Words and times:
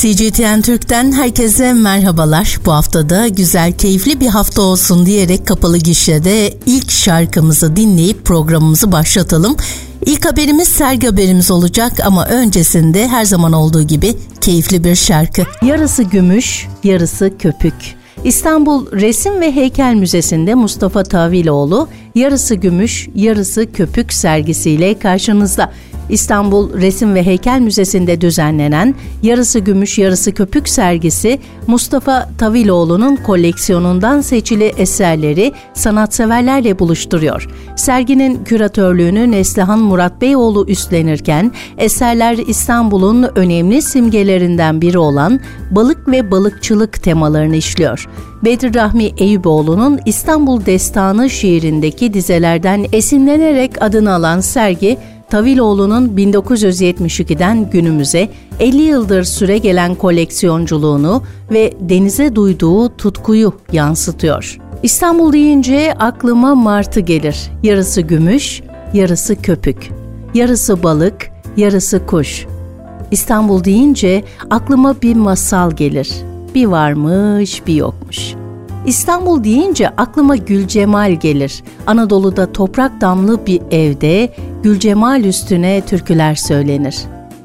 CGTN 0.00 0.60
Türk'ten 0.60 1.12
herkese 1.12 1.72
merhabalar. 1.72 2.58
Bu 2.66 2.72
haftada 2.72 3.28
güzel, 3.28 3.72
keyifli 3.72 4.20
bir 4.20 4.26
hafta 4.26 4.62
olsun 4.62 5.06
diyerek 5.06 5.46
kapalı 5.46 5.78
gişede 5.78 6.54
ilk 6.66 6.90
şarkımızı 6.90 7.76
dinleyip 7.76 8.24
programımızı 8.24 8.92
başlatalım. 8.92 9.56
İlk 10.06 10.26
haberimiz 10.32 10.68
sergi 10.68 11.06
haberimiz 11.06 11.50
olacak 11.50 11.92
ama 12.04 12.26
öncesinde 12.26 13.08
her 13.08 13.24
zaman 13.24 13.52
olduğu 13.52 13.82
gibi 13.82 14.14
keyifli 14.40 14.84
bir 14.84 14.94
şarkı. 14.94 15.42
Yarısı 15.62 16.02
gümüş, 16.02 16.66
yarısı 16.84 17.32
köpük. 17.38 17.74
İstanbul 18.24 18.92
Resim 18.92 19.40
ve 19.40 19.54
Heykel 19.54 19.94
Müzesi'nde 19.94 20.54
Mustafa 20.54 21.02
Taviloğlu 21.02 21.88
yarısı 22.14 22.54
gümüş, 22.54 23.08
yarısı 23.14 23.72
köpük 23.72 24.12
sergisiyle 24.12 24.98
karşınızda. 24.98 25.72
İstanbul 26.08 26.72
Resim 26.72 27.14
ve 27.14 27.22
Heykel 27.22 27.60
Müzesi'nde 27.60 28.20
düzenlenen 28.20 28.94
yarısı 29.22 29.58
gümüş 29.58 29.98
yarısı 29.98 30.34
köpük 30.34 30.68
sergisi 30.68 31.38
Mustafa 31.66 32.28
Taviloğlu'nun 32.38 33.16
koleksiyonundan 33.16 34.20
seçili 34.20 34.64
eserleri 34.64 35.52
sanatseverlerle 35.74 36.78
buluşturuyor. 36.78 37.48
Serginin 37.76 38.44
küratörlüğünü 38.44 39.30
Neslihan 39.30 39.78
Murat 39.78 40.20
Beyoğlu 40.20 40.66
üstlenirken 40.66 41.52
eserler 41.78 42.36
İstanbul'un 42.36 43.22
önemli 43.34 43.82
simgelerinden 43.82 44.80
biri 44.80 44.98
olan 44.98 45.40
balık 45.70 46.08
ve 46.08 46.30
balıkçılık 46.30 47.02
temalarını 47.02 47.56
işliyor. 47.56 48.08
Bedri 48.44 48.74
Rahmi 48.74 49.12
Eyüboğlu'nun 49.18 50.00
İstanbul 50.06 50.66
Destanı 50.66 51.30
şiirindeki 51.30 52.14
dizelerden 52.14 52.86
esinlenerek 52.92 53.82
adını 53.82 54.14
alan 54.14 54.40
sergi 54.40 54.98
Taviloğlu'nun 55.30 56.08
1972'den 56.08 57.70
günümüze 57.70 58.28
50 58.60 58.82
yıldır 58.82 59.24
süre 59.24 59.58
gelen 59.58 59.94
koleksiyonculuğunu 59.94 61.22
ve 61.50 61.72
denize 61.80 62.34
duyduğu 62.34 62.96
tutkuyu 62.96 63.52
yansıtıyor. 63.72 64.58
İstanbul 64.82 65.32
deyince 65.32 65.94
aklıma 65.98 66.54
martı 66.54 67.00
gelir. 67.00 67.50
Yarısı 67.62 68.00
gümüş, 68.00 68.62
yarısı 68.94 69.42
köpük. 69.42 69.90
Yarısı 70.34 70.82
balık, 70.82 71.30
yarısı 71.56 72.06
kuş. 72.06 72.46
İstanbul 73.10 73.64
deyince 73.64 74.24
aklıma 74.50 75.02
bir 75.02 75.16
masal 75.16 75.70
gelir. 75.70 76.10
Bir 76.54 76.66
varmış, 76.66 77.66
bir 77.66 77.74
yokmuş.'' 77.74 78.47
İstanbul 78.86 79.44
deyince 79.44 79.88
aklıma 79.88 80.36
Gülcemal 80.36 81.12
gelir. 81.12 81.62
Anadolu'da 81.86 82.52
toprak 82.52 83.00
damlı 83.00 83.46
bir 83.46 83.62
evde 83.70 84.34
Gülcemal 84.62 85.24
üstüne 85.24 85.80
türküler 85.80 86.34
söylenir. 86.34 86.98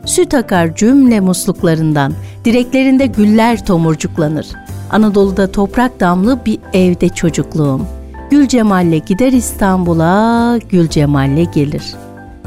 Süt 0.06 0.34
akar 0.34 0.76
cümle 0.76 1.20
musluklarından, 1.20 2.14
direklerinde 2.46 3.06
güller 3.06 3.66
tomurcuklanır. 3.66 4.48
Anadolu'da 4.92 5.52
toprak 5.52 6.00
damlı 6.00 6.46
bir 6.46 6.60
evde 6.74 7.10
çocukluğum. 7.10 7.82
Gülcemal'le 8.32 9.02
gider 9.06 9.32
İstanbul'a, 9.32 10.58
Gülcemal'le 10.70 11.52
gelir. 11.54 11.84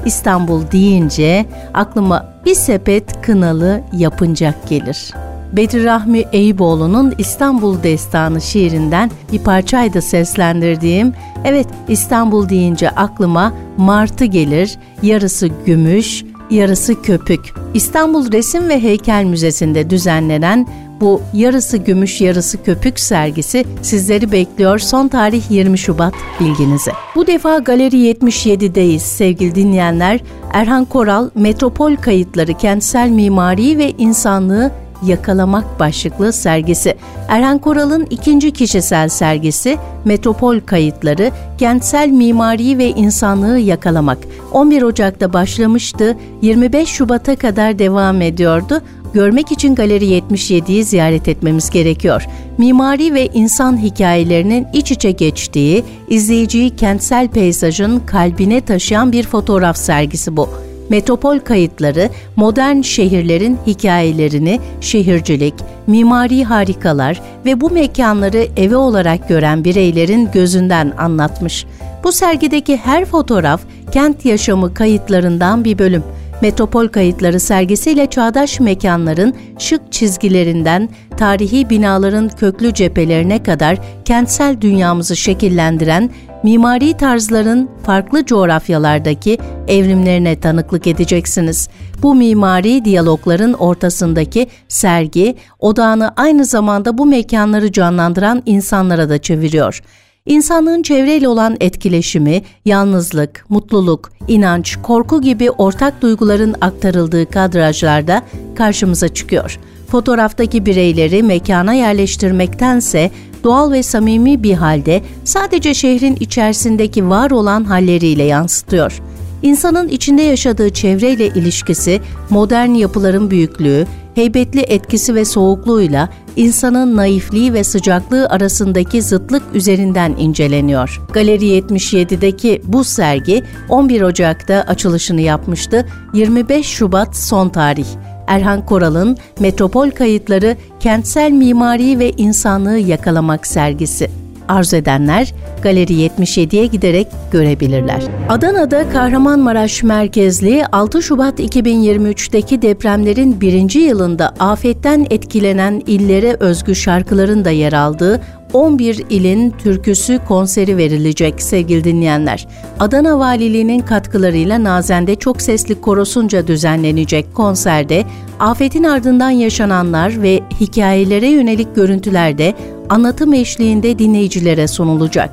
İstanbul 0.04 0.62
deyince 0.72 1.46
aklıma 1.74 2.34
bir 2.46 2.54
sepet 2.54 3.22
kınalı 3.22 3.80
yapıncak 3.92 4.68
gelir.'' 4.68 5.25
Bedri 5.52 5.84
Rahmi 5.84 6.24
Eyüboğlu'nun 6.32 7.14
İstanbul 7.18 7.82
Destanı 7.82 8.40
şiirinden 8.40 9.10
bir 9.32 9.38
parçaydı 9.38 10.02
seslendirdiğim. 10.02 11.12
Evet 11.44 11.66
İstanbul 11.88 12.48
deyince 12.48 12.90
aklıma 12.90 13.52
martı 13.76 14.24
gelir, 14.24 14.78
yarısı 15.02 15.48
gümüş, 15.66 16.24
yarısı 16.50 17.02
köpük. 17.02 17.54
İstanbul 17.74 18.32
Resim 18.32 18.68
ve 18.68 18.82
Heykel 18.82 19.24
Müzesi'nde 19.24 19.90
düzenlenen 19.90 20.66
bu 21.00 21.22
yarısı 21.32 21.76
gümüş 21.76 22.20
yarısı 22.20 22.62
köpük 22.62 23.00
sergisi 23.00 23.64
sizleri 23.82 24.32
bekliyor. 24.32 24.78
Son 24.78 25.08
tarih 25.08 25.50
20 25.50 25.78
Şubat 25.78 26.14
bilginize. 26.40 26.92
Bu 27.14 27.26
defa 27.26 27.58
Galeri 27.58 27.96
77'deyiz 27.96 28.98
sevgili 28.98 29.54
dinleyenler. 29.54 30.20
Erhan 30.52 30.84
Koral 30.84 31.30
Metropol 31.34 31.96
Kayıtları 31.96 32.54
Kentsel 32.54 33.08
Mimari 33.10 33.78
ve 33.78 33.90
İnsanlığı 33.90 34.70
Yakalamak 35.04 35.80
başlıklı 35.80 36.32
sergisi. 36.32 36.96
Erhan 37.28 37.58
Koral'ın 37.58 38.06
ikinci 38.10 38.50
kişisel 38.50 39.08
sergisi 39.08 39.78
Metropol 40.04 40.60
Kayıtları, 40.60 41.30
Kentsel 41.58 42.08
Mimari 42.08 42.78
ve 42.78 42.88
İnsanlığı 42.88 43.58
Yakalamak. 43.58 44.18
11 44.52 44.82
Ocak'ta 44.82 45.32
başlamıştı, 45.32 46.16
25 46.42 46.88
Şubat'a 46.88 47.36
kadar 47.36 47.78
devam 47.78 48.22
ediyordu. 48.22 48.82
Görmek 49.14 49.52
için 49.52 49.74
Galeri 49.74 50.06
77'yi 50.06 50.84
ziyaret 50.84 51.28
etmemiz 51.28 51.70
gerekiyor. 51.70 52.26
Mimari 52.58 53.14
ve 53.14 53.26
insan 53.26 53.82
hikayelerinin 53.82 54.66
iç 54.72 54.90
içe 54.90 55.10
geçtiği, 55.10 55.84
izleyiciyi 56.08 56.76
kentsel 56.76 57.28
peyzajın 57.28 58.00
kalbine 58.06 58.60
taşıyan 58.60 59.12
bir 59.12 59.26
fotoğraf 59.26 59.76
sergisi 59.76 60.36
bu. 60.36 60.65
Metropol 60.88 61.38
kayıtları 61.38 62.10
modern 62.36 62.80
şehirlerin 62.80 63.58
hikayelerini, 63.66 64.60
şehircilik, 64.80 65.54
mimari 65.86 66.44
harikalar 66.44 67.22
ve 67.44 67.60
bu 67.60 67.70
mekanları 67.70 68.48
evi 68.56 68.76
olarak 68.76 69.28
gören 69.28 69.64
bireylerin 69.64 70.28
gözünden 70.32 70.92
anlatmış. 70.98 71.66
Bu 72.04 72.12
sergideki 72.12 72.76
her 72.76 73.04
fotoğraf 73.04 73.60
kent 73.92 74.24
yaşamı 74.24 74.74
kayıtlarından 74.74 75.64
bir 75.64 75.78
bölüm. 75.78 76.02
Metropol 76.42 76.88
Kayıtları 76.88 77.40
sergisiyle 77.40 78.06
çağdaş 78.06 78.60
mekanların 78.60 79.34
şık 79.58 79.92
çizgilerinden 79.92 80.88
tarihi 81.16 81.70
binaların 81.70 82.28
köklü 82.28 82.74
cephelerine 82.74 83.42
kadar 83.42 83.78
kentsel 84.04 84.60
dünyamızı 84.60 85.16
şekillendiren 85.16 86.10
mimari 86.46 86.92
tarzların 86.92 87.68
farklı 87.82 88.24
coğrafyalardaki 88.24 89.38
evrimlerine 89.68 90.40
tanıklık 90.40 90.86
edeceksiniz. 90.86 91.68
Bu 92.02 92.14
mimari 92.14 92.84
diyalogların 92.84 93.52
ortasındaki 93.52 94.46
sergi, 94.68 95.36
odağını 95.58 96.12
aynı 96.16 96.44
zamanda 96.44 96.98
bu 96.98 97.06
mekanları 97.06 97.72
canlandıran 97.72 98.42
insanlara 98.46 99.08
da 99.08 99.18
çeviriyor. 99.18 99.82
İnsanlığın 100.26 100.82
çevreyle 100.82 101.28
olan 101.28 101.56
etkileşimi, 101.60 102.42
yalnızlık, 102.64 103.44
mutluluk, 103.48 104.12
inanç, 104.28 104.76
korku 104.82 105.22
gibi 105.22 105.50
ortak 105.50 106.02
duyguların 106.02 106.54
aktarıldığı 106.60 107.30
kadrajlarda 107.30 108.22
karşımıza 108.54 109.08
çıkıyor. 109.08 109.58
Fotoğraftaki 109.88 110.66
bireyleri 110.66 111.22
mekana 111.22 111.72
yerleştirmektense 111.72 113.10
doğal 113.46 113.72
ve 113.72 113.82
samimi 113.82 114.42
bir 114.42 114.54
halde 114.54 115.02
sadece 115.24 115.74
şehrin 115.74 116.16
içerisindeki 116.20 117.08
var 117.08 117.30
olan 117.30 117.64
halleriyle 117.64 118.22
yansıtıyor. 118.22 119.00
İnsanın 119.42 119.88
içinde 119.88 120.22
yaşadığı 120.22 120.70
çevreyle 120.70 121.26
ilişkisi, 121.26 122.00
modern 122.30 122.70
yapıların 122.70 123.30
büyüklüğü, 123.30 123.86
heybetli 124.14 124.60
etkisi 124.60 125.14
ve 125.14 125.24
soğukluğuyla 125.24 126.08
insanın 126.36 126.96
naifliği 126.96 127.52
ve 127.52 127.64
sıcaklığı 127.64 128.28
arasındaki 128.28 129.02
zıtlık 129.02 129.42
üzerinden 129.54 130.14
inceleniyor. 130.18 131.00
Galeri 131.12 131.46
77'deki 131.46 132.62
bu 132.64 132.84
sergi 132.84 133.42
11 133.68 134.02
Ocak'ta 134.02 134.54
açılışını 134.54 135.20
yapmıştı. 135.20 135.86
25 136.14 136.66
Şubat 136.66 137.16
son 137.16 137.48
tarih. 137.48 137.86
Erhan 138.26 138.66
Koral'ın 138.66 139.16
Metropol 139.40 139.90
Kayıtları 139.90 140.56
Kentsel 140.80 141.30
Mimari 141.30 141.98
ve 141.98 142.10
İnsanlığı 142.10 142.78
Yakalamak 142.78 143.46
sergisi. 143.46 144.10
Arzu 144.48 144.76
edenler 144.76 145.34
Galeri 145.62 145.92
77'ye 145.92 146.66
giderek 146.66 147.06
görebilirler. 147.32 148.02
Adana'da 148.28 148.88
Kahramanmaraş 148.88 149.82
merkezli 149.82 150.66
6 150.66 151.02
Şubat 151.02 151.40
2023'teki 151.40 152.62
depremlerin 152.62 153.40
birinci 153.40 153.78
yılında 153.78 154.34
afetten 154.38 155.06
etkilenen 155.10 155.82
illere 155.86 156.36
özgü 156.40 156.74
şarkıların 156.74 157.44
da 157.44 157.50
yer 157.50 157.72
aldığı 157.72 158.20
11 158.56 159.04
ilin 159.10 159.50
türküsü 159.50 160.20
konseri 160.28 160.76
verilecek 160.76 161.42
sevgili 161.42 161.84
dinleyenler. 161.84 162.48
Adana 162.80 163.18
Valiliği'nin 163.18 163.80
katkılarıyla 163.80 164.64
Nazen'de 164.64 165.14
çok 165.14 165.42
sesli 165.42 165.80
korosunca 165.80 166.46
düzenlenecek 166.46 167.34
konserde 167.34 168.04
afetin 168.40 168.84
ardından 168.84 169.30
yaşananlar 169.30 170.22
ve 170.22 170.40
hikayelere 170.60 171.26
yönelik 171.26 171.76
görüntüler 171.76 172.38
de 172.38 172.54
anlatım 172.88 173.32
eşliğinde 173.32 173.98
dinleyicilere 173.98 174.68
sunulacak. 174.68 175.30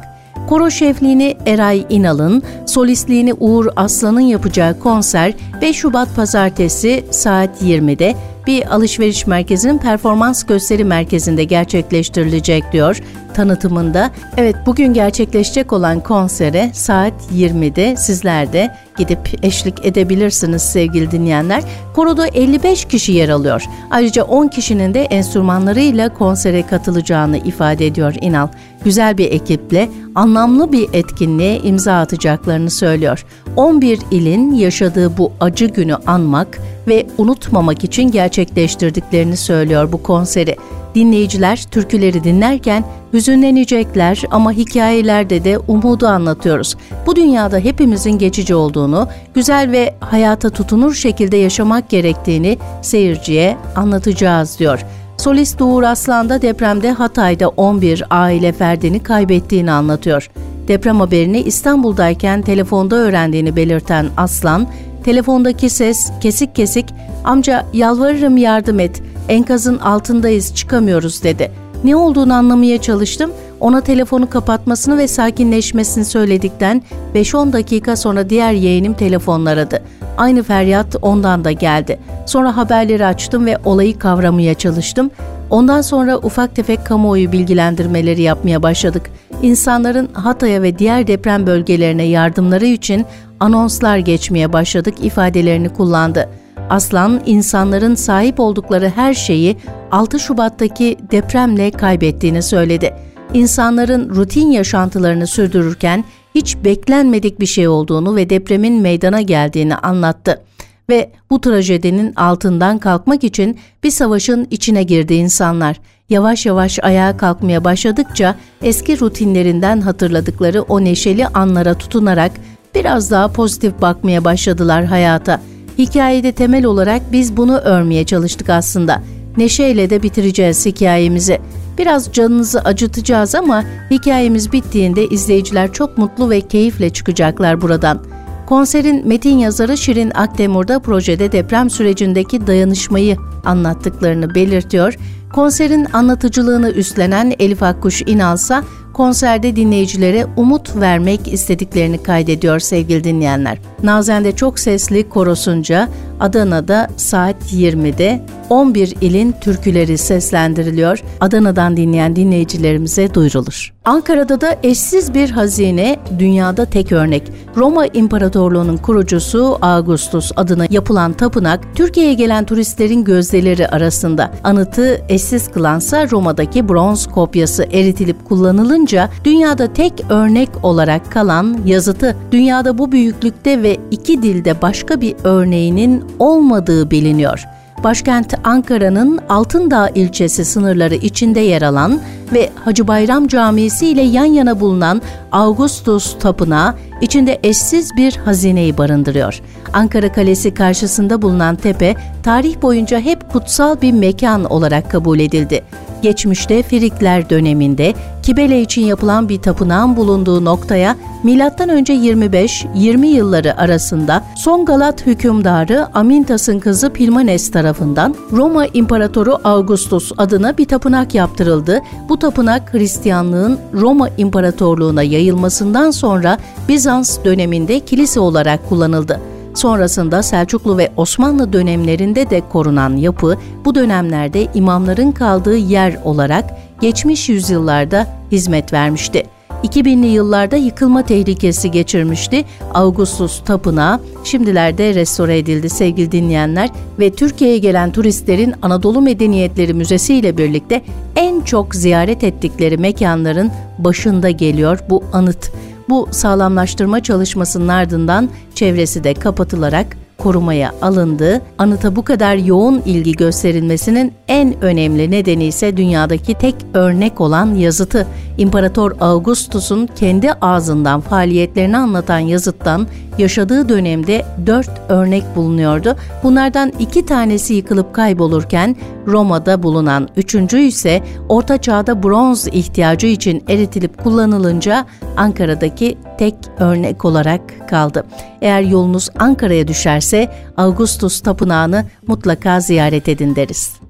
Koro 0.50 0.72
şefliğini 0.72 1.38
Eray 1.46 1.86
İnal'ın, 1.90 2.44
solistliğini 2.66 3.34
Uğur 3.34 3.68
Aslan'ın 3.76 4.20
yapacağı 4.20 4.80
konser 4.80 5.34
5 5.62 5.76
Şubat 5.76 6.16
Pazartesi 6.16 7.04
saat 7.12 7.62
20'de 7.62 8.16
bir 8.48 8.76
alışveriş 8.76 9.28
merkezinin 9.28 9.78
performans 9.78 10.44
gösteri 10.44 10.84
merkezinde 10.84 11.44
gerçekleştirilecek 11.44 12.72
diyor 12.72 13.02
tanıtımında. 13.34 14.12
Evet 14.38 14.56
bugün 14.66 14.94
gerçekleşecek 14.94 15.74
olan 15.74 16.00
konsere 16.00 16.72
saat 16.74 17.14
20'de 17.36 17.96
sizler 17.96 18.54
de 18.54 18.76
gidip 18.98 19.20
eşlik 19.44 19.86
edebilirsiniz 19.86 20.62
sevgili 20.62 21.12
dinleyenler. 21.12 21.64
Koroda 21.96 22.28
55 22.28 22.86
kişi 22.86 23.12
yer 23.12 23.30
alıyor. 23.30 23.64
Ayrıca 23.92 24.24
10 24.24 24.48
kişinin 24.48 24.94
de 24.94 25.02
enstrümanlarıyla 25.02 26.14
konsere 26.14 26.66
katılacağını 26.66 27.38
ifade 27.38 27.88
ediyor 27.88 28.16
İnal. 28.22 28.48
Güzel 28.84 29.18
bir 29.18 29.32
ekiple 29.32 29.90
anlamlı 30.16 30.72
bir 30.72 30.90
etkinliğe 30.94 31.60
imza 31.60 31.94
atacaklarını 31.94 32.70
söylüyor. 32.70 33.26
11 33.56 34.00
ilin 34.12 34.54
yaşadığı 34.54 35.18
bu 35.18 35.32
acı 35.40 35.66
günü 35.66 35.96
anmak 35.96 36.60
ve 36.88 37.08
unutmamak 37.18 37.84
için 37.84 38.12
gerçekleştirdiklerini 38.12 39.38
söylüyor 39.38 39.92
bu 39.92 40.04
konseri. 40.04 40.56
Dinleyiciler 40.96 41.64
türküleri 41.72 42.24
dinlerken 42.24 42.84
hüzünlenecekler 43.14 44.24
ama 44.32 44.52
hikayelerde 44.52 45.44
de 45.44 45.58
umudu 45.58 46.08
anlatıyoruz. 46.08 46.76
Bu 47.06 47.16
dünyada 47.16 47.58
hepimizin 47.58 48.18
geçici 48.18 48.56
olduğunu, 48.56 49.08
güzel 49.34 49.72
ve 49.72 49.96
hayata 50.00 50.50
tutunur 50.50 50.94
şekilde 50.94 51.38
yaşamak 51.38 51.90
gerektiğini 51.90 52.58
seyirciye 52.82 53.58
anlatacağız 53.76 54.60
diyor. 54.60 54.86
Solist 55.18 55.62
Uğur 55.62 55.84
Aslan 55.84 56.30
da 56.30 56.42
depremde 56.42 56.92
Hatay'da 56.92 57.50
11 57.50 58.04
aile 58.10 58.52
ferdini 58.52 59.04
kaybettiğini 59.04 59.72
anlatıyor. 59.72 60.30
Deprem 60.68 61.00
haberini 61.00 61.40
İstanbul'dayken 61.40 62.42
telefonda 62.42 62.96
öğrendiğini 62.96 63.56
belirten 63.56 64.10
Aslan, 64.18 64.68
telefondaki 65.04 65.70
ses 65.70 66.12
kesik 66.22 66.56
kesik 66.56 66.86
"Amca 67.24 67.66
yalvarırım 67.74 68.38
yardım 68.38 68.80
et. 68.80 69.02
Enkazın 69.30 69.80
altındayız, 69.80 70.56
çıkamıyoruz." 70.56 71.24
dedi. 71.24 71.63
Ne 71.84 71.96
olduğunu 71.96 72.34
anlamaya 72.34 72.82
çalıştım. 72.82 73.32
Ona 73.60 73.82
telefonu 73.82 74.30
kapatmasını 74.30 74.98
ve 74.98 75.08
sakinleşmesini 75.08 76.06
söyledikten 76.06 76.84
5-10 77.16 77.54
dakika 77.54 77.96
sonra 77.96 78.30
diğer 78.30 78.52
yeğenim 78.54 78.94
telefonla 78.94 79.50
aradı. 79.50 79.82
Aynı 80.18 80.44
feryat 80.44 80.96
ondan 81.02 81.44
da 81.44 81.52
geldi. 81.52 82.00
Sonra 82.26 82.58
haberleri 82.58 83.06
açtım 83.06 83.46
ve 83.46 83.58
olayı 83.66 84.00
kavramaya 84.00 84.54
çalıştım. 84.54 85.12
Ondan 85.50 85.82
sonra 85.82 86.18
ufak 86.18 86.56
tefek 86.56 86.86
kamuoyu 86.86 87.32
bilgilendirmeleri 87.32 88.22
yapmaya 88.22 88.64
başladık. 88.64 89.12
İnsanların 89.42 90.10
Hatay'a 90.14 90.62
ve 90.62 90.80
diğer 90.80 91.08
deprem 91.08 91.48
bölgelerine 91.48 92.04
yardımları 92.04 92.66
için 92.66 93.06
anonslar 93.40 93.98
geçmeye 93.98 94.54
başladık 94.54 94.94
ifadelerini 95.02 95.70
kullandı. 95.70 96.30
Aslan 96.70 97.22
insanların 97.26 97.96
sahip 97.96 98.40
oldukları 98.40 98.90
her 98.96 99.14
şeyi 99.14 99.58
6 99.92 100.20
Şubat'taki 100.20 100.98
depremle 101.12 101.72
kaybettiğini 101.72 102.42
söyledi. 102.42 102.94
İnsanların 103.34 104.10
rutin 104.10 104.52
yaşantılarını 104.52 105.28
sürdürürken 105.28 106.04
hiç 106.36 106.58
beklenmedik 106.66 107.40
bir 107.40 107.46
şey 107.46 107.68
olduğunu 107.68 108.16
ve 108.16 108.30
depremin 108.30 108.82
meydana 108.82 109.22
geldiğini 109.22 109.76
anlattı 109.76 110.42
ve 110.90 111.12
bu 111.30 111.42
trajedinin 111.42 112.16
altından 112.16 112.78
kalkmak 112.78 113.24
için 113.24 113.60
bir 113.84 113.92
savaşın 113.92 114.48
içine 114.52 114.84
girdi 114.84 115.14
insanlar. 115.14 115.80
Yavaş 116.10 116.46
yavaş 116.46 116.80
ayağa 116.84 117.18
kalkmaya 117.18 117.64
başladıkça 117.64 118.36
eski 118.62 119.00
rutinlerinden 119.00 119.82
hatırladıkları 119.82 120.62
o 120.62 120.84
neşeli 120.84 121.28
anlara 121.28 121.74
tutunarak 121.74 122.32
biraz 122.76 123.12
daha 123.12 123.28
pozitif 123.28 123.82
bakmaya 123.82 124.24
başladılar 124.24 124.86
hayata. 124.86 125.42
Hikayede 125.78 126.32
temel 126.32 126.66
olarak 126.66 127.02
biz 127.12 127.38
bunu 127.38 127.58
örmeye 127.58 128.06
çalıştık 128.06 128.50
aslında. 128.50 129.02
Neşeyle 129.38 129.90
de 129.90 130.04
bitireceğiz 130.04 130.66
hikayemizi. 130.66 131.40
Biraz 131.78 132.14
canınızı 132.14 132.60
acıtacağız 132.60 133.36
ama 133.36 133.64
hikayemiz 133.92 134.52
bittiğinde 134.52 135.08
izleyiciler 135.08 135.74
çok 135.74 135.98
mutlu 135.98 136.30
ve 136.30 136.42
keyifle 136.42 136.90
çıkacaklar 136.90 137.62
buradan. 137.62 138.04
Konserin 138.46 139.08
metin 139.08 139.38
yazarı 139.38 139.78
Şirin 139.78 140.12
Akdemur 140.16 140.68
da 140.68 140.80
projede 140.80 141.32
deprem 141.32 141.70
sürecindeki 141.70 142.48
dayanışmayı 142.48 143.18
anlattıklarını 143.46 144.36
belirtiyor. 144.36 144.98
Konserin 145.34 145.88
anlatıcılığını 145.94 146.70
üstlenen 146.70 147.34
Elif 147.40 147.64
Akkuş 147.64 148.02
İnalsa 148.02 148.64
konserde 148.94 149.56
dinleyicilere 149.56 150.26
umut 150.38 150.76
vermek 150.76 151.34
istediklerini 151.34 152.04
kaydediyor 152.04 152.60
sevgili 152.60 153.04
dinleyenler. 153.04 153.58
Nazen'de 153.84 154.36
çok 154.36 154.60
sesli 154.60 155.10
korosunca 155.10 155.90
Adana'da 156.20 156.88
saat 156.98 157.36
20'de 157.54 158.22
11 158.50 158.96
ilin 159.02 159.32
türküleri 159.42 159.98
seslendiriliyor. 159.98 161.04
Adana'dan 161.20 161.78
dinleyen 161.78 162.16
dinleyicilerimize 162.16 163.14
duyurulur. 163.14 163.74
Ankara'da 163.86 164.42
da 164.42 164.56
eşsiz 164.64 165.14
bir 165.14 165.30
hazine, 165.30 166.00
dünyada 166.20 166.66
tek 166.66 166.92
örnek. 166.92 167.24
Roma 167.58 167.86
İmparatorluğu'nun 167.86 168.78
kurucusu 168.78 169.58
Augustus 169.62 170.32
adına 170.36 170.66
yapılan 170.70 171.14
tapınak, 171.14 171.60
Türkiye'ye 171.76 172.14
gelen 172.14 172.46
turistlerin 172.46 173.04
gözdeleri 173.04 173.68
arasında. 173.68 174.32
Anıtı 174.44 175.02
eşsiz 175.10 175.52
kılansa 175.52 176.10
Roma'daki 176.12 176.70
bronz 176.70 177.08
kopyası 177.08 177.64
eritilip 177.64 178.26
kullanılınca 178.26 179.10
dünyada 179.24 179.74
tek 179.74 179.94
örnek 180.10 180.50
olarak 180.64 181.12
kalan 181.12 181.58
yazıtı. 181.66 182.18
Dünyada 182.32 182.78
bu 182.78 182.92
büyüklükte 182.92 183.64
ve 183.64 183.78
iki 183.92 184.24
dilde 184.24 184.62
başka 184.62 185.02
bir 185.02 185.16
örneğinin 185.24 186.04
olmadığı 186.20 186.92
biliniyor. 186.92 187.46
Başkent 187.84 188.34
Ankara'nın 188.44 189.20
Altındağ 189.30 189.90
ilçesi 189.90 190.46
sınırları 190.46 190.96
içinde 190.96 191.40
yer 191.40 191.62
alan 191.62 192.00
ve 192.34 192.50
Hacı 192.66 192.88
Bayram 192.88 193.28
Camisi 193.28 193.88
ile 193.88 194.02
yan 194.02 194.26
yana 194.26 194.60
bulunan 194.60 195.02
Augustus 195.34 196.20
Tapınağı 196.20 196.76
içinde 197.02 197.40
eşsiz 197.44 197.90
bir 197.98 198.16
hazineyi 198.16 198.78
barındırıyor. 198.78 199.42
Ankara 199.74 200.12
Kalesi 200.12 200.54
karşısında 200.54 201.22
bulunan 201.22 201.56
tepe 201.56 201.96
tarih 202.24 202.62
boyunca 202.62 203.00
hep 203.00 203.32
kutsal 203.32 203.82
bir 203.82 203.92
mekan 203.92 204.44
olarak 204.46 204.92
kabul 204.92 205.20
edildi. 205.20 205.64
Geçmişte 206.02 206.64
Frikler 206.64 207.30
döneminde 207.30 207.94
Kibele 208.24 208.62
için 208.62 208.82
yapılan 208.82 209.30
bir 209.30 209.42
tapınağın 209.42 209.96
bulunduğu 209.96 210.46
noktaya 210.46 210.96
M.Ö. 211.24 211.40
25-20 211.40 213.06
yılları 213.06 213.58
arasında 213.58 214.24
son 214.36 214.66
Galat 214.66 215.06
hükümdarı 215.06 215.88
Amintas'ın 215.94 216.60
kızı 216.60 216.90
Pilmanes 216.90 217.52
tarafından 217.52 218.16
Roma 218.32 218.66
İmparatoru 218.66 219.38
Augustus 219.44 220.12
adına 220.18 220.58
bir 220.58 220.66
tapınak 220.66 221.16
yaptırıldı. 221.16 221.82
Bu 222.10 222.20
tapınak 222.20 222.74
Hristiyanlığın 222.74 223.60
Roma 223.74 224.10
İmparatorluğuna 224.18 225.04
yayılmasından 225.24 225.92
sonra 225.92 226.38
Bizans 226.68 227.24
döneminde 227.26 227.80
kilise 227.80 228.20
olarak 228.20 228.70
kullanıldı. 228.70 229.20
Sonrasında 229.54 230.24
Selçuklu 230.24 230.78
ve 230.78 230.92
Osmanlı 230.98 231.54
dönemlerinde 231.54 232.30
de 232.30 232.42
korunan 232.50 232.98
yapı 232.98 233.38
bu 233.66 233.76
dönemlerde 233.76 234.48
imamların 234.54 235.12
kaldığı 235.12 235.58
yer 235.58 235.98
olarak 236.04 236.46
geçmiş 236.82 237.30
yüzyıllarda 237.30 238.08
hizmet 238.32 238.74
vermişti. 238.74 239.24
2000'li 239.64 240.08
yıllarda 240.08 240.56
yıkılma 240.56 241.06
tehlikesi 241.06 241.72
geçirmişti. 241.72 242.46
Augustus 242.74 243.44
Tapınağı 243.44 244.00
şimdilerde 244.24 244.96
restore 244.96 245.38
edildi 245.38 245.70
sevgili 245.70 246.12
dinleyenler 246.12 246.70
ve 247.00 247.10
Türkiye'ye 247.14 247.58
gelen 247.58 247.92
turistlerin 247.92 248.54
Anadolu 248.62 249.02
Medeniyetleri 249.02 249.74
Müzesi 249.74 250.16
ile 250.16 250.38
birlikte 250.38 250.82
en 251.16 251.42
çok 251.42 251.76
ziyaret 251.76 252.24
ettikleri 252.24 252.78
mekanların 252.78 253.52
başında 253.80 254.30
geliyor 254.30 254.80
bu 254.90 255.04
anıt. 255.14 255.52
Bu 255.90 256.08
sağlamlaştırma 256.12 257.04
çalışmasının 257.04 257.68
ardından 257.68 258.30
çevresi 258.56 259.04
de 259.04 259.14
kapatılarak 259.14 259.98
korumaya 260.18 260.74
alındı. 260.82 261.42
Anıta 261.58 261.96
bu 261.96 262.04
kadar 262.04 262.36
yoğun 262.36 262.82
ilgi 262.86 263.12
gösterilmesinin 263.12 264.14
en 264.28 264.64
önemli 264.64 265.12
nedeni 265.12 265.46
ise 265.46 265.78
dünyadaki 265.78 266.34
tek 266.34 266.56
örnek 266.74 267.22
olan 267.22 267.56
yazıtı. 267.56 268.08
İmparator 268.38 268.92
Augustus'un 269.00 269.88
kendi 269.96 270.34
ağzından 270.34 271.02
faaliyetlerini 271.02 271.78
anlatan 271.78 272.20
yazıttan 272.20 272.88
yaşadığı 273.18 273.70
dönemde 273.70 274.26
dört 274.46 274.70
örnek 274.90 275.24
bulunuyordu. 275.36 275.96
Bunlardan 276.24 276.74
iki 276.80 277.06
tanesi 277.06 277.54
yıkılıp 277.54 277.94
kaybolurken 277.94 278.76
Roma'da 279.08 279.64
bulunan 279.64 280.10
üçüncü 280.18 280.60
ise 280.60 281.04
Orta 281.30 281.58
Çağ'da 281.58 282.04
bronz 282.04 282.48
ihtiyacı 282.48 283.08
için 283.08 283.44
eritilip 283.50 284.04
kullanılınca 284.04 284.86
Ankara'daki 285.18 285.98
tek 286.18 286.36
örnek 286.60 287.06
olarak 287.06 287.70
kaldı. 287.70 288.06
Eğer 288.42 288.62
yolunuz 288.62 289.10
Ankara'ya 289.20 289.68
düşerse 289.68 290.32
Augustus 290.58 291.22
Tapınağı'nı 291.22 291.86
mutlaka 292.08 292.60
ziyaret 292.60 293.10
edin 293.10 293.36
deriz. 293.36 293.83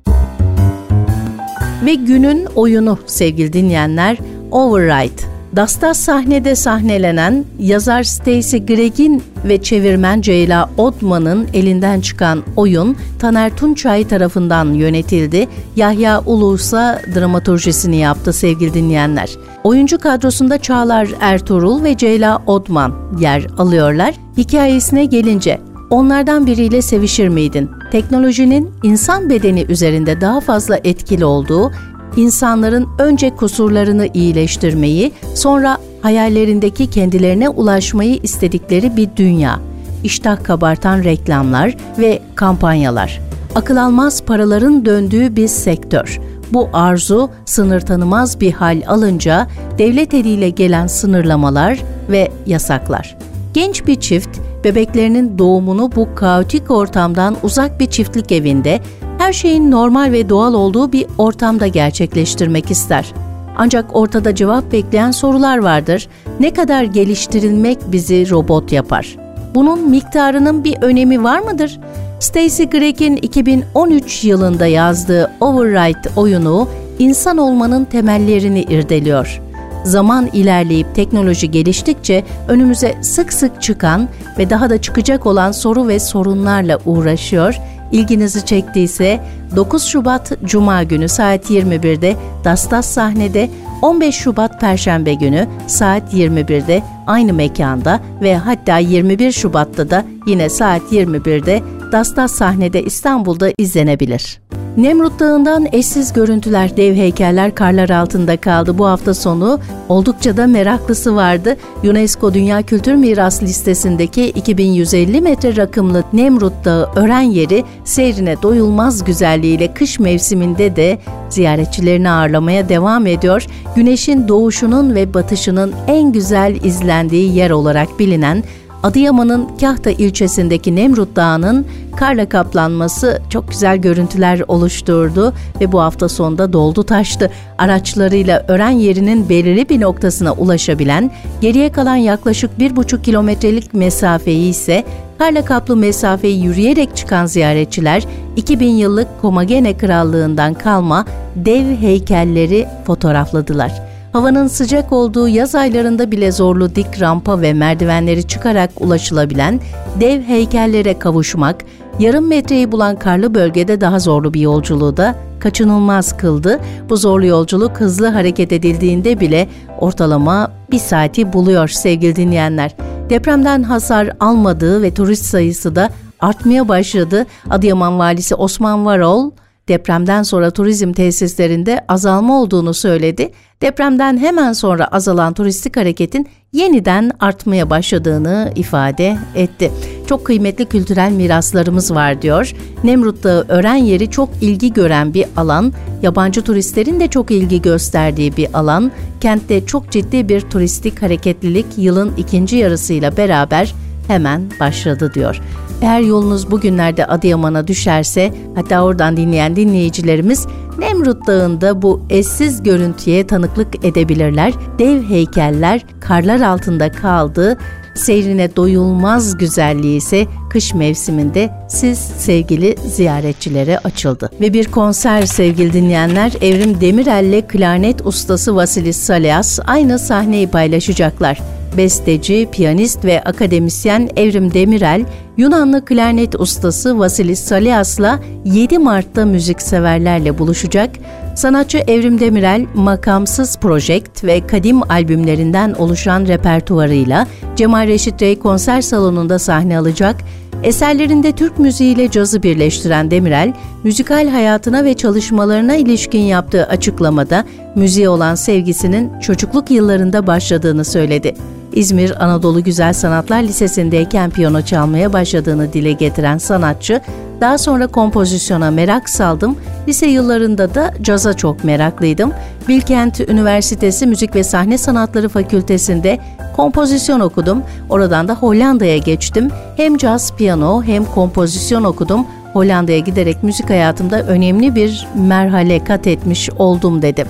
Ve 1.85 1.93
günün 1.93 2.45
oyunu 2.55 2.99
sevgili 3.05 3.53
dinleyenler 3.53 4.17
Override 4.51 5.33
Dastas 5.55 5.99
sahnede 5.99 6.55
sahnelenen 6.55 7.45
yazar 7.59 8.03
Stacy 8.03 8.57
Gregg'in 8.57 9.23
ve 9.45 9.61
çevirmen 9.61 10.21
Ceyla 10.21 10.69
Odman'ın 10.77 11.47
elinden 11.53 12.01
çıkan 12.01 12.43
oyun 12.55 12.95
Taner 13.19 13.57
Tunçay 13.57 14.07
tarafından 14.07 14.73
yönetildi. 14.73 15.47
Yahya 15.75 16.21
Ulus'a 16.25 17.01
dramaturjisini 17.15 17.97
yaptı 17.97 18.33
sevgili 18.33 18.73
dinleyenler. 18.73 19.29
Oyuncu 19.63 19.97
kadrosunda 19.97 20.57
Çağlar 20.57 21.09
Ertuğrul 21.21 21.83
ve 21.83 21.97
Ceyla 21.97 22.43
Odman 22.47 22.93
yer 23.19 23.45
alıyorlar. 23.57 24.15
Hikayesine 24.37 25.05
gelince 25.05 25.59
onlardan 25.93 26.45
biriyle 26.45 26.81
sevişir 26.81 27.27
miydin? 27.27 27.69
Teknolojinin 27.91 28.71
insan 28.83 29.29
bedeni 29.29 29.65
üzerinde 29.69 30.21
daha 30.21 30.39
fazla 30.39 30.79
etkili 30.83 31.25
olduğu 31.25 31.71
insanların 32.17 32.87
önce 32.99 33.35
kusurlarını 33.35 34.07
iyileştirmeyi, 34.13 35.11
sonra 35.35 35.77
hayallerindeki 36.01 36.89
kendilerine 36.89 37.49
ulaşmayı 37.49 38.19
istedikleri 38.23 38.97
bir 38.97 39.09
dünya. 39.15 39.59
İştah 40.03 40.43
kabartan 40.43 41.03
reklamlar 41.03 41.77
ve 41.99 42.21
kampanyalar. 42.35 43.21
Akıl 43.55 43.77
almaz 43.77 44.23
paraların 44.23 44.85
döndüğü 44.85 45.35
bir 45.35 45.47
sektör. 45.47 46.19
Bu 46.53 46.69
arzu 46.73 47.29
sınır 47.45 47.81
tanımaz 47.81 48.41
bir 48.41 48.51
hal 48.51 48.81
alınca 48.87 49.47
devlet 49.77 50.13
eliyle 50.13 50.49
gelen 50.49 50.87
sınırlamalar 50.87 51.83
ve 52.09 52.31
yasaklar. 52.45 53.17
Genç 53.53 53.87
bir 53.87 53.95
çift 53.95 54.39
bebeklerinin 54.63 55.37
doğumunu 55.37 55.91
bu 55.95 56.15
kaotik 56.15 56.71
ortamdan 56.71 57.35
uzak 57.43 57.79
bir 57.79 57.85
çiftlik 57.85 58.31
evinde 58.31 58.79
her 59.17 59.33
şeyin 59.33 59.71
normal 59.71 60.11
ve 60.11 60.29
doğal 60.29 60.53
olduğu 60.53 60.91
bir 60.91 61.05
ortamda 61.17 61.67
gerçekleştirmek 61.67 62.71
ister. 62.71 63.13
Ancak 63.57 63.95
ortada 63.95 64.35
cevap 64.35 64.71
bekleyen 64.71 65.11
sorular 65.11 65.57
vardır. 65.57 66.07
Ne 66.39 66.53
kadar 66.53 66.83
geliştirilmek 66.83 67.77
bizi 67.91 68.29
robot 68.29 68.71
yapar? 68.71 69.15
Bunun 69.55 69.89
miktarının 69.89 70.63
bir 70.63 70.81
önemi 70.81 71.23
var 71.23 71.39
mıdır? 71.39 71.79
Stacy 72.19 72.63
Gregg'in 72.63 73.15
2013 73.15 74.23
yılında 74.23 74.65
yazdığı 74.65 75.31
Override 75.41 76.09
oyunu 76.15 76.67
insan 76.99 77.37
olmanın 77.37 77.85
temellerini 77.85 78.61
irdeliyor. 78.61 79.41
Zaman 79.83 80.29
ilerleyip 80.33 80.95
teknoloji 80.95 81.51
geliştikçe 81.51 82.23
önümüze 82.47 82.95
sık 83.01 83.33
sık 83.33 83.61
çıkan 83.61 84.09
ve 84.37 84.49
daha 84.49 84.69
da 84.69 84.81
çıkacak 84.81 85.25
olan 85.25 85.51
soru 85.51 85.87
ve 85.87 85.99
sorunlarla 85.99 86.79
uğraşıyor 86.85 87.59
İlginizi 87.93 88.45
çektiyse 88.45 89.19
9 89.55 89.83
Şubat 89.83 90.31
Cuma 90.45 90.83
günü 90.83 91.09
saat 91.09 91.51
21'de 91.51 92.15
Dastas 92.43 92.85
sahnede 92.85 93.49
15 93.81 94.15
Şubat 94.15 94.61
Perşembe 94.61 95.13
günü 95.13 95.47
saat 95.67 96.13
21'de 96.13 96.83
aynı 97.07 97.33
mekanda 97.33 97.99
ve 98.21 98.37
hatta 98.37 98.77
21 98.77 99.31
Şubat'ta 99.31 99.89
da 99.89 100.05
yine 100.27 100.49
saat 100.49 100.81
21'de 100.81 101.61
Dastas 101.91 102.31
sahnede 102.31 102.83
İstanbul'da 102.83 103.51
izlenebilir. 103.57 104.39
Nemrut 104.77 105.19
Dağı'ndan 105.19 105.67
eşsiz 105.71 106.13
görüntüler, 106.13 106.77
dev 106.77 106.95
heykeller 106.95 107.55
karlar 107.55 107.89
altında 107.89 108.37
kaldı. 108.37 108.77
Bu 108.77 108.85
hafta 108.85 109.13
sonu 109.13 109.59
oldukça 109.89 110.37
da 110.37 110.47
meraklısı 110.47 111.15
vardı. 111.15 111.57
UNESCO 111.83 112.33
Dünya 112.33 112.61
Kültür 112.61 112.93
Miras 112.95 113.43
listesindeki 113.43 114.29
2150 114.29 115.21
metre 115.21 115.55
rakımlı 115.55 116.03
Nemrut 116.13 116.65
Dağı 116.65 116.89
ören 116.95 117.21
yeri 117.21 117.63
seyrine 117.83 118.41
doyulmaz 118.41 119.03
güzelliğiyle 119.03 119.73
kış 119.73 119.99
mevsiminde 119.99 120.75
de 120.75 120.99
ziyaretçilerini 121.29 122.09
ağırlamaya 122.09 122.69
devam 122.69 123.07
ediyor. 123.07 123.45
Güneşin 123.75 124.27
doğuşunun 124.27 124.95
ve 124.95 125.13
batışının 125.13 125.73
en 125.87 126.11
güzel 126.11 126.55
izlendiği 126.63 127.35
yer 127.35 127.49
olarak 127.49 127.99
bilinen 127.99 128.43
Adıyaman'ın 128.83 129.47
Kahta 129.61 129.89
ilçesindeki 129.89 130.75
Nemrut 130.75 131.15
Dağı'nın 131.15 131.65
karla 131.95 132.29
kaplanması 132.29 133.21
çok 133.29 133.49
güzel 133.49 133.77
görüntüler 133.77 134.41
oluşturdu 134.47 135.33
ve 135.61 135.71
bu 135.71 135.81
hafta 135.81 136.09
sonunda 136.09 136.53
doldu 136.53 136.83
taştı. 136.83 137.31
Araçlarıyla 137.57 138.45
ören 138.47 138.69
yerinin 138.69 139.29
belirli 139.29 139.69
bir 139.69 139.81
noktasına 139.81 140.33
ulaşabilen, 140.33 141.11
geriye 141.41 141.71
kalan 141.71 141.95
yaklaşık 141.95 142.59
bir 142.59 142.75
buçuk 142.75 143.03
kilometrelik 143.03 143.73
mesafeyi 143.73 144.49
ise 144.49 144.83
karla 145.17 145.45
kaplı 145.45 145.75
mesafeyi 145.75 146.43
yürüyerek 146.43 146.95
çıkan 146.95 147.25
ziyaretçiler 147.25 148.03
2000 148.35 148.67
yıllık 148.67 149.07
Komagene 149.21 149.77
Krallığından 149.77 150.53
kalma 150.53 151.05
dev 151.35 151.75
heykelleri 151.75 152.67
fotoğrafladılar. 152.85 153.92
Havanın 154.13 154.47
sıcak 154.47 154.91
olduğu 154.91 155.27
yaz 155.27 155.55
aylarında 155.55 156.11
bile 156.11 156.31
zorlu 156.31 156.75
dik 156.75 157.01
rampa 157.01 157.41
ve 157.41 157.53
merdivenleri 157.53 158.23
çıkarak 158.23 158.69
ulaşılabilen 158.79 159.59
dev 159.99 160.21
heykellere 160.21 160.99
kavuşmak, 160.99 161.65
yarım 161.99 162.27
metreyi 162.27 162.71
bulan 162.71 162.95
karlı 162.95 163.33
bölgede 163.33 163.81
daha 163.81 163.99
zorlu 163.99 164.33
bir 164.33 164.41
yolculuğu 164.41 164.97
da 164.97 165.15
kaçınılmaz 165.39 166.17
kıldı. 166.17 166.59
Bu 166.89 166.97
zorlu 166.97 167.25
yolculuk 167.25 167.79
hızlı 167.79 168.07
hareket 168.07 168.51
edildiğinde 168.51 169.19
bile 169.19 169.47
ortalama 169.79 170.51
bir 170.71 170.79
saati 170.79 171.33
buluyor 171.33 171.67
sevgili 171.67 172.15
dinleyenler. 172.15 172.75
Depremden 173.09 173.63
hasar 173.63 174.09
almadığı 174.19 174.81
ve 174.81 174.93
turist 174.93 175.25
sayısı 175.25 175.75
da 175.75 175.89
artmaya 176.19 176.67
başladı. 176.67 177.25
Adıyaman 177.49 177.99
Valisi 177.99 178.35
Osman 178.35 178.85
Varol, 178.85 179.31
depremden 179.67 180.23
sonra 180.23 180.51
turizm 180.51 180.93
tesislerinde 180.93 181.85
azalma 181.87 182.41
olduğunu 182.41 182.73
söyledi. 182.73 183.31
Depremden 183.61 184.17
hemen 184.17 184.53
sonra 184.53 184.87
azalan 184.87 185.33
turistik 185.33 185.77
hareketin 185.77 186.27
yeniden 186.53 187.11
artmaya 187.19 187.69
başladığını 187.69 188.51
ifade 188.55 189.17
etti. 189.35 189.71
Çok 190.07 190.25
kıymetli 190.25 190.65
kültürel 190.65 191.11
miraslarımız 191.11 191.95
var 191.95 192.21
diyor. 192.21 192.53
Nemrut 192.83 193.23
Dağı 193.23 193.45
öğren 193.47 193.75
yeri 193.75 194.11
çok 194.11 194.29
ilgi 194.41 194.73
gören 194.73 195.13
bir 195.13 195.25
alan, 195.37 195.73
yabancı 196.01 196.41
turistlerin 196.41 196.99
de 196.99 197.07
çok 197.07 197.31
ilgi 197.31 197.61
gösterdiği 197.61 198.37
bir 198.37 198.53
alan. 198.53 198.91
Kentte 199.21 199.65
çok 199.65 199.91
ciddi 199.91 200.29
bir 200.29 200.41
turistik 200.41 201.01
hareketlilik 201.01 201.65
yılın 201.77 202.13
ikinci 202.17 202.55
yarısıyla 202.55 203.17
beraber 203.17 203.73
hemen 204.07 204.51
başladı 204.59 205.11
diyor. 205.13 205.41
Eğer 205.83 205.99
yolunuz 205.99 206.51
bugünlerde 206.51 207.05
Adıyaman'a 207.05 207.67
düşerse 207.67 208.33
hatta 208.55 208.83
oradan 208.83 209.17
dinleyen 209.17 209.55
dinleyicilerimiz 209.55 210.47
Nemrut 210.79 211.27
Dağı'nda 211.27 211.81
bu 211.81 212.01
eşsiz 212.09 212.63
görüntüye 212.63 213.27
tanıklık 213.27 213.85
edebilirler. 213.85 214.53
Dev 214.79 215.03
heykeller 215.03 215.85
karlar 215.99 216.41
altında 216.41 216.91
kaldı. 216.91 217.57
Seyrine 217.95 218.55
doyulmaz 218.55 219.37
güzelliği 219.37 219.97
ise 219.97 220.27
kış 220.49 220.73
mevsiminde 220.73 221.49
siz 221.69 221.99
sevgili 221.99 222.75
ziyaretçilere 222.87 223.77
açıldı. 223.77 224.29
Ve 224.41 224.53
bir 224.53 224.65
konser 224.65 225.25
sevgili 225.25 225.73
dinleyenler 225.73 226.31
Evrim 226.41 226.81
Demirel'le 226.81 227.47
klarnet 227.47 228.05
ustası 228.05 228.55
Vasilis 228.55 228.97
Saleas 228.97 229.59
aynı 229.65 229.99
sahneyi 229.99 230.47
paylaşacaklar 230.47 231.39
besteci, 231.77 232.49
piyanist 232.51 233.05
ve 233.05 233.23
akademisyen 233.23 234.09
Evrim 234.15 234.53
Demirel, 234.53 235.05
Yunanlı 235.37 235.85
klarnet 235.85 236.35
ustası 236.35 236.99
Vasilis 236.99 237.39
Salias'la 237.39 238.19
7 238.45 238.77
Mart'ta 238.77 239.25
müzikseverlerle 239.25 240.37
buluşacak. 240.37 240.89
Sanatçı 241.35 241.77
Evrim 241.77 242.19
Demirel, 242.19 242.65
Makamsız 242.73 243.57
Project 243.57 244.23
ve 244.23 244.47
Kadim 244.47 244.91
albümlerinden 244.91 245.73
oluşan 245.73 246.27
repertuarıyla 246.27 247.27
Cemal 247.55 247.87
Reşit 247.87 248.21
Rey 248.21 248.39
konser 248.39 248.81
salonunda 248.81 249.39
sahne 249.39 249.77
alacak. 249.77 250.15
Eserlerinde 250.63 251.31
Türk 251.31 251.59
müziğiyle 251.59 252.11
cazı 252.11 252.43
birleştiren 252.43 253.11
Demirel, 253.11 253.53
müzikal 253.83 254.27
hayatına 254.29 254.83
ve 254.83 254.93
çalışmalarına 254.93 255.75
ilişkin 255.75 256.21
yaptığı 256.21 256.65
açıklamada 256.65 257.45
müziğe 257.75 258.09
olan 258.09 258.35
sevgisinin 258.35 259.19
çocukluk 259.19 259.71
yıllarında 259.71 260.27
başladığını 260.27 260.85
söyledi. 260.85 261.33
İzmir 261.73 262.23
Anadolu 262.23 262.63
Güzel 262.63 262.93
Sanatlar 262.93 263.43
Lisesi'ndeyken 263.43 264.29
piyano 264.29 264.61
çalmaya 264.61 265.13
başladığını 265.13 265.73
dile 265.73 265.91
getiren 265.91 266.37
sanatçı, 266.37 267.01
daha 267.41 267.57
sonra 267.57 267.87
kompozisyona 267.87 268.71
merak 268.71 269.09
saldım, 269.09 269.57
lise 269.87 270.07
yıllarında 270.07 270.75
da 270.75 270.93
caza 271.01 271.33
çok 271.33 271.63
meraklıydım. 271.63 272.33
Bilkent 272.67 273.19
Üniversitesi 273.19 274.07
Müzik 274.07 274.35
ve 274.35 274.43
Sahne 274.43 274.77
Sanatları 274.77 275.29
Fakültesinde 275.29 276.19
kompozisyon 276.55 277.19
okudum, 277.19 277.63
oradan 277.89 278.27
da 278.27 278.35
Hollanda'ya 278.35 278.97
geçtim. 278.97 279.49
Hem 279.77 279.97
caz, 279.97 280.35
piyano 280.35 280.83
hem 280.83 281.05
kompozisyon 281.05 281.83
okudum, 281.83 282.27
Hollanda'ya 282.53 282.99
giderek 282.99 283.43
müzik 283.43 283.69
hayatımda 283.69 284.23
önemli 284.23 284.75
bir 284.75 285.07
merhale 285.15 285.83
kat 285.83 286.07
etmiş 286.07 286.49
oldum 286.49 287.01
dedi. 287.01 287.25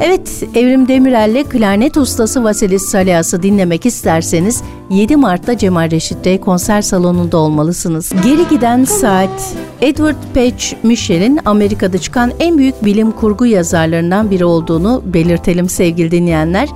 Evet, 0.00 0.42
Evrim 0.54 0.88
Demirel'le 0.88 1.44
klarnet 1.44 1.96
ustası 1.96 2.44
Vasilis 2.44 2.82
Salias'ı 2.82 3.42
dinlemek 3.42 3.86
isterseniz 3.86 4.62
7 4.90 5.16
Mart'ta 5.16 5.58
Cemal 5.58 5.90
Reşit 5.90 6.26
Rey 6.26 6.40
konser 6.40 6.82
salonunda 6.82 7.36
olmalısınız. 7.36 8.12
Geri 8.24 8.48
giden 8.48 8.84
saat 8.84 9.54
Edward 9.80 10.16
Page 10.34 10.64
Michel'in 10.82 11.40
Amerika'da 11.44 11.98
çıkan 11.98 12.32
en 12.38 12.58
büyük 12.58 12.84
bilim 12.84 13.10
kurgu 13.12 13.46
yazarlarından 13.46 14.30
biri 14.30 14.44
olduğunu 14.44 15.02
belirtelim 15.06 15.68
sevgili 15.68 16.10
dinleyenler. 16.10 16.68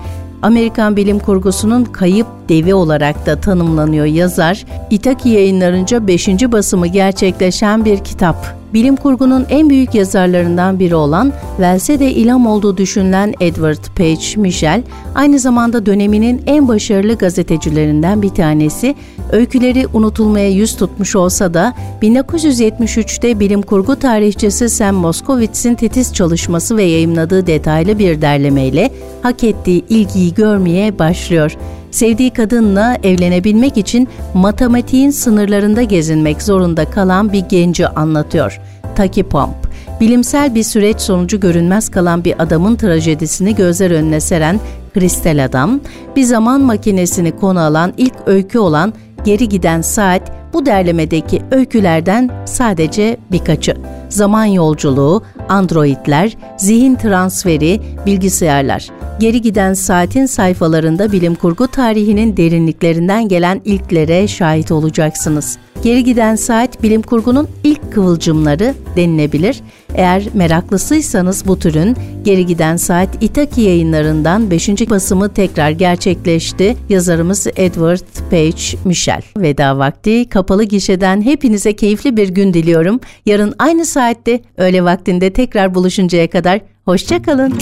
Amerikan 0.43 0.97
bilim 0.97 1.19
kurgusunun 1.19 1.85
kayıp 1.85 2.27
devi 2.49 2.75
olarak 2.75 3.27
da 3.27 3.41
tanımlanıyor 3.41 4.07
yazar. 4.07 4.65
Itaki 4.91 5.29
yayınlarınca 5.29 6.07
5. 6.07 6.29
basımı 6.29 6.87
gerçekleşen 6.87 7.85
bir 7.85 7.99
kitap 7.99 8.60
bilim 8.75 8.97
kurgunun 8.97 9.47
en 9.49 9.71
büyük 9.71 9.95
yazarlarından 9.95 10.79
biri 10.79 10.95
olan 10.95 11.33
Wells'e 11.57 11.99
de 11.99 12.12
ilham 12.12 12.47
olduğu 12.47 12.77
düşünülen 12.77 13.35
Edward 13.41 13.85
Page 13.97 14.37
Michel, 14.37 14.83
aynı 15.15 15.39
zamanda 15.39 15.87
döneminin 15.87 16.43
en 16.47 16.69
başarılı 16.69 17.15
gazetecilerinden 17.15 18.23
bir 18.23 18.29
tanesi, 18.29 18.95
öyküleri 19.33 19.87
unutulmaya 19.93 20.50
yüz 20.50 20.77
tutmuş 20.77 21.17
olsa 21.17 21.55
da 21.55 21.75
1973'te 22.03 23.41
bilim 23.41 23.62
kurgu 23.62 23.97
tarihçisi 23.97 24.69
Sam 24.69 24.95
Moskowitz'in 24.95 25.75
titiz 25.75 26.15
çalışması 26.15 26.77
ve 26.77 26.83
yayımladığı 26.83 27.47
detaylı 27.47 27.99
bir 27.99 28.23
derlemeyle 28.23 28.91
hak 29.23 29.45
ettiği 29.45 29.85
ilgiyi 29.89 30.35
görmeye 30.35 30.99
başlıyor 30.99 31.57
sevdiği 31.91 32.31
kadınla 32.31 32.97
evlenebilmek 33.03 33.77
için 33.77 34.09
matematiğin 34.35 35.11
sınırlarında 35.11 35.83
gezinmek 35.83 36.43
zorunda 36.43 36.91
kalan 36.91 37.33
bir 37.33 37.41
genci 37.41 37.89
anlatıyor. 37.89 38.61
Taki 38.97 39.23
Pomp, 39.23 39.57
bilimsel 40.01 40.55
bir 40.55 40.63
süreç 40.63 41.01
sonucu 41.01 41.41
görünmez 41.41 41.89
kalan 41.89 42.25
bir 42.25 42.43
adamın 42.43 42.77
trajedisini 42.77 43.55
gözler 43.55 43.91
önüne 43.91 44.21
seren 44.21 44.61
Kristal 44.95 45.45
Adam, 45.45 45.81
bir 46.17 46.23
zaman 46.23 46.61
makinesini 46.61 47.37
konu 47.37 47.61
alan 47.61 47.93
ilk 47.97 48.15
öykü 48.27 48.59
olan 48.59 48.93
Geri 49.25 49.49
Giden 49.49 49.83
Saat 49.83 50.23
bu 50.53 50.67
derlemedeki 50.67 51.43
öykülerden 51.51 52.31
sadece 52.47 53.17
birkaçı. 53.33 53.77
Zaman 54.11 54.45
yolculuğu, 54.45 55.23
androidler, 55.49 56.37
zihin 56.57 56.95
transferi, 56.95 57.81
bilgisayarlar. 58.07 58.88
Geri 59.21 59.40
giden 59.40 59.75
saatin 59.75 60.26
sayfalarında 60.26 61.12
bilim 61.12 61.35
kurgu 61.35 61.69
tarihinin 61.69 62.37
derinliklerinden 62.37 63.29
gelen 63.29 63.61
ilklere 63.64 64.29
şahit 64.29 64.73
olacaksınız. 64.73 65.59
Geri 65.83 66.05
giden 66.05 66.37
saat 66.37 66.83
bilim 66.83 67.02
kurgunun 67.02 67.49
ilk 67.64 67.93
kıvılcımları 67.93 68.75
denilebilir. 68.97 69.61
Eğer 69.95 70.23
meraklısıysanız 70.35 71.47
bu 71.47 71.59
türün 71.59 71.97
Geri 72.25 72.47
Giden 72.47 72.76
Saat 72.76 73.09
Itaki 73.21 73.61
yayınlarından 73.61 74.50
5. 74.50 74.69
basımı 74.69 75.29
tekrar 75.35 75.71
gerçekleşti. 75.71 76.76
Yazarımız 76.88 77.47
Edward 77.57 78.31
Page 78.31 78.79
Michel. 78.85 79.23
Veda 79.37 79.79
vakti 79.79 80.29
kapalı 80.29 80.64
gişeden 80.64 81.23
hepinize 81.23 81.73
keyifli 81.73 82.17
bir 82.17 82.29
gün 82.29 82.55
diliyorum. 82.55 83.00
Yarın 83.26 83.55
aynı 83.59 83.87
saatte 84.00 84.40
öğle 84.57 84.85
vaktinde 84.85 85.33
tekrar 85.33 85.75
buluşuncaya 85.75 86.30
kadar 86.30 86.61
hoşçakalın. 86.85 87.54